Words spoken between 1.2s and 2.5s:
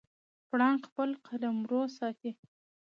قلمرو ساتي.